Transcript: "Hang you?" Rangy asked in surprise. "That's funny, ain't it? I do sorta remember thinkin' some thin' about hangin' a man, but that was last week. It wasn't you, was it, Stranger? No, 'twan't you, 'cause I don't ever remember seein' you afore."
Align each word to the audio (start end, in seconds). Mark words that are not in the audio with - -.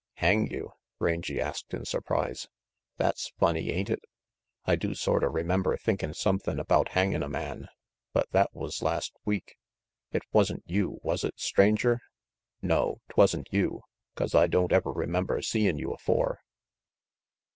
"Hang 0.15 0.47
you?" 0.49 0.71
Rangy 0.97 1.39
asked 1.39 1.75
in 1.75 1.85
surprise. 1.85 2.47
"That's 2.97 3.31
funny, 3.37 3.69
ain't 3.69 3.91
it? 3.91 3.99
I 4.65 4.75
do 4.75 4.95
sorta 4.95 5.29
remember 5.29 5.77
thinkin' 5.77 6.15
some 6.15 6.39
thin' 6.39 6.59
about 6.59 6.93
hangin' 6.97 7.21
a 7.21 7.29
man, 7.29 7.67
but 8.11 8.27
that 8.31 8.51
was 8.51 8.81
last 8.81 9.13
week. 9.25 9.57
It 10.11 10.23
wasn't 10.33 10.63
you, 10.65 10.99
was 11.03 11.23
it, 11.23 11.39
Stranger? 11.39 11.99
No, 12.63 12.97
'twan't 13.09 13.53
you, 13.53 13.83
'cause 14.15 14.33
I 14.33 14.47
don't 14.47 14.73
ever 14.73 14.91
remember 14.91 15.39
seein' 15.43 15.77
you 15.77 15.93
afore." 15.93 16.39